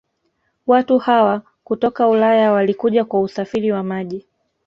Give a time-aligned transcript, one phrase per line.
[0.67, 4.27] Watu hawa kutoka ulaya Walikuja kwa usafiri wa maji